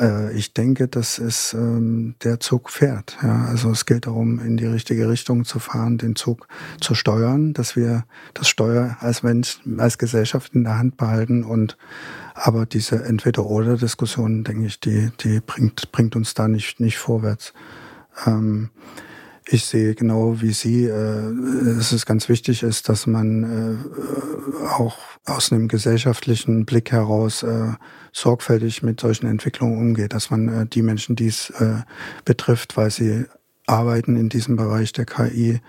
[0.00, 3.16] äh, ich denke, dass es ähm, der Zug fährt.
[3.22, 6.48] Ja, also es geht darum, in die richtige Richtung zu fahren, den Zug
[6.80, 11.76] zu steuern, dass wir das Steuer als Mensch, als Gesellschaft in der Hand behalten und
[12.42, 17.52] aber diese Entweder-Oder-Diskussion, denke ich, die, die bringt, bringt uns da nicht, nicht vorwärts.
[18.26, 18.70] Ähm,
[19.46, 21.32] ich sehe genau wie Sie, äh,
[21.78, 27.72] es ist ganz wichtig ist, dass man äh, auch aus einem gesellschaftlichen Blick heraus äh,
[28.12, 31.82] sorgfältig mit solchen Entwicklungen umgeht, dass man äh, die Menschen, die es äh,
[32.24, 33.26] betrifft, weil sie
[33.66, 35.60] arbeiten in diesem Bereich der KI,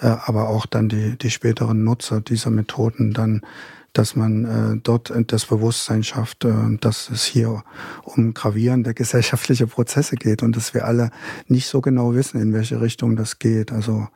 [0.00, 3.42] äh, aber auch dann die, die späteren Nutzer dieser Methoden dann
[3.92, 7.62] dass man äh, dort das Bewusstsein schafft, äh, dass es hier
[8.04, 11.10] um gravierende gesellschaftliche Prozesse geht und dass wir alle
[11.46, 13.72] nicht so genau wissen, in welche Richtung das geht.
[13.72, 14.08] Also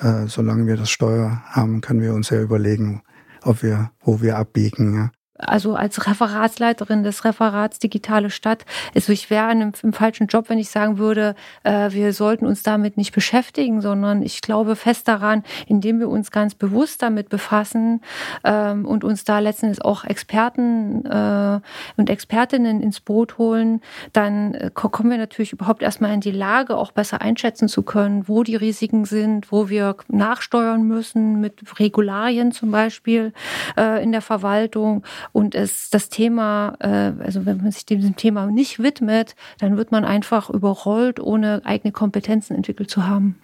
[0.00, 3.02] äh, solange wir das Steuer haben, können wir uns ja überlegen,
[3.42, 4.94] ob wir, wo wir abbiegen.
[4.94, 5.10] Ja
[5.42, 10.70] also als Referatsleiterin des Referats Digitale Stadt, also ich wäre im, falschen Job, wenn ich
[10.70, 16.00] sagen würde, äh, wir sollten uns damit nicht beschäftigen, sondern ich glaube fest daran, indem
[16.00, 18.00] wir uns ganz bewusst damit befassen
[18.44, 21.60] ähm, und uns da letztendlich auch Experten äh,
[21.96, 23.80] und Expertinnen ins Boot holen,
[24.12, 28.28] dann äh, kommen wir natürlich überhaupt erstmal in die Lage, auch besser einschätzen zu können,
[28.28, 33.32] wo die Risiken sind, wo wir nachsteuern müssen mit Regularien zum Beispiel
[33.76, 38.46] äh, in der Verwaltung und es das Thema, äh, also wenn man sich diesem Thema
[38.46, 43.38] nicht widmet, dann wird man einfach überrollt, ohne eigene Kompetenzen entwickelt zu haben.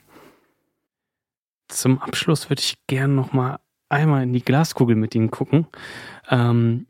[1.68, 5.66] Zum Abschluss würde ich gerne noch mal einmal in die Glaskugel mit Ihnen gucken.
[6.30, 6.86] Ähm,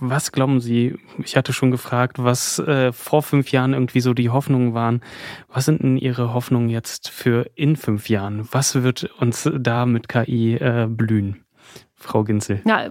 [0.00, 4.30] was glauben Sie, ich hatte schon gefragt, was äh, vor fünf Jahren irgendwie so die
[4.30, 5.02] Hoffnungen waren.
[5.48, 8.48] Was sind denn Ihre Hoffnungen jetzt für in fünf Jahren?
[8.50, 11.44] Was wird uns da mit KI äh, blühen?
[11.94, 12.62] Frau Ginzel.
[12.64, 12.90] Ja,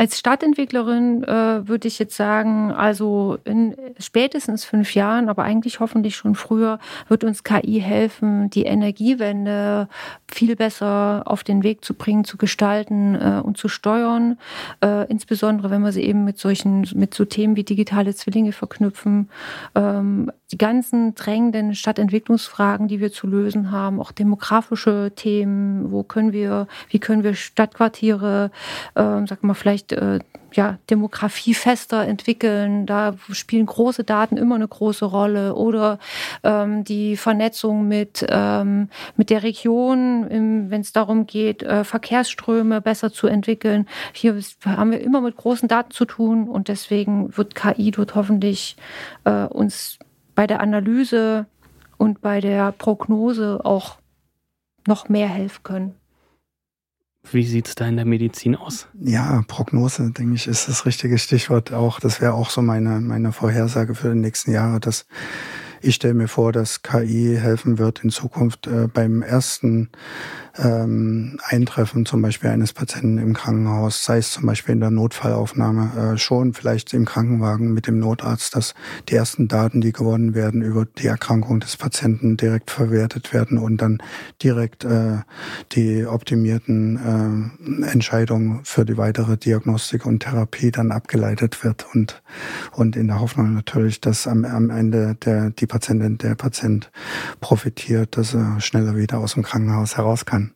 [0.00, 6.16] als Stadtentwicklerin äh, würde ich jetzt sagen, also in spätestens fünf Jahren, aber eigentlich hoffentlich
[6.16, 9.88] schon früher, wird uns KI helfen, die Energiewende
[10.26, 14.38] viel besser auf den Weg zu bringen, zu gestalten äh, und zu steuern.
[14.82, 19.28] Äh, insbesondere wenn wir sie eben mit solchen, mit so Themen wie digitale Zwillinge verknüpfen.
[19.74, 26.32] Ähm, die ganzen drängenden Stadtentwicklungsfragen, die wir zu lösen haben, auch demografische Themen, wo können
[26.32, 28.50] wir, wie können wir Stadtquartiere,
[28.94, 30.20] äh, sag mal, vielleicht äh,
[30.52, 32.86] ja, demografiefester entwickeln.
[32.86, 35.54] Da spielen große Daten immer eine große Rolle.
[35.54, 35.98] Oder
[36.42, 40.26] ähm, die Vernetzung mit, ähm, mit der Region,
[40.70, 43.86] wenn es darum geht, äh, Verkehrsströme besser zu entwickeln.
[44.12, 48.76] Hier haben wir immer mit großen Daten zu tun und deswegen wird KI dort hoffentlich
[49.24, 49.98] äh, uns
[50.34, 51.46] bei der Analyse
[51.98, 53.98] und bei der Prognose auch
[54.86, 55.94] noch mehr helfen können.
[57.30, 58.88] Wie sieht es da in der Medizin aus?
[58.98, 62.00] Ja, Prognose, denke ich, ist das richtige Stichwort auch.
[62.00, 65.06] Das wäre auch so meine, meine Vorhersage für die nächsten Jahre, dass
[65.82, 69.90] ich stelle mir vor, dass KI helfen wird in Zukunft äh, beim ersten
[70.58, 76.14] ähm, Eintreffen zum Beispiel eines Patienten im Krankenhaus, sei es zum Beispiel in der Notfallaufnahme,
[76.14, 78.74] äh, schon vielleicht im Krankenwagen mit dem Notarzt, dass
[79.08, 83.78] die ersten Daten, die gewonnen werden über die Erkrankung des Patienten direkt verwertet werden und
[83.78, 83.98] dann
[84.42, 85.18] direkt äh,
[85.72, 92.22] die optimierten äh, Entscheidungen für die weitere Diagnostik und Therapie dann abgeleitet wird und,
[92.72, 96.90] und in der Hoffnung natürlich, dass am, am Ende der, die Patientin, der Patient
[97.40, 100.49] profitiert, dass er schneller wieder aus dem Krankenhaus heraus kann.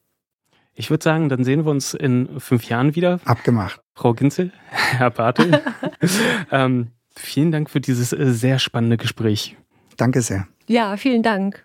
[0.74, 3.20] Ich würde sagen, dann sehen wir uns in fünf Jahren wieder.
[3.24, 3.80] Abgemacht.
[3.94, 5.62] Frau Ginzel, Herr Bartel.
[6.50, 9.56] ähm, vielen Dank für dieses äh, sehr spannende Gespräch.
[9.96, 10.48] Danke sehr.
[10.66, 11.64] Ja, vielen Dank.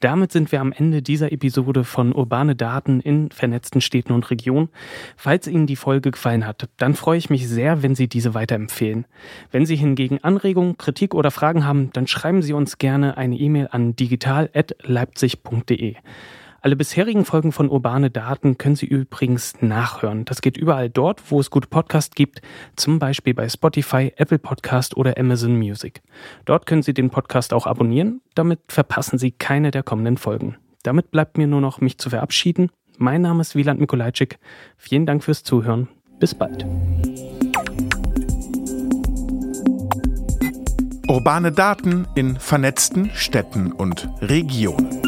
[0.00, 4.68] Damit sind wir am Ende dieser Episode von Urbane Daten in vernetzten Städten und Regionen.
[5.16, 9.06] Falls Ihnen die Folge gefallen hat, dann freue ich mich sehr, wenn Sie diese weiterempfehlen.
[9.50, 13.68] Wenn Sie hingegen Anregungen, Kritik oder Fragen haben, dann schreiben Sie uns gerne eine E-Mail
[13.70, 15.94] an digital.leipzig.de.
[16.64, 20.24] Alle bisherigen Folgen von Urbane Daten können Sie übrigens nachhören.
[20.24, 22.40] Das geht überall dort, wo es gute Podcasts gibt,
[22.74, 26.00] zum Beispiel bei Spotify, Apple Podcast oder Amazon Music.
[26.46, 30.56] Dort können Sie den Podcast auch abonnieren, damit verpassen Sie keine der kommenden Folgen.
[30.82, 32.70] Damit bleibt mir nur noch, mich zu verabschieden.
[32.96, 34.38] Mein Name ist Wieland Mikolajczyk.
[34.78, 35.88] Vielen Dank fürs Zuhören.
[36.18, 36.64] Bis bald.
[41.08, 45.03] Urbane Daten in vernetzten Städten und Regionen.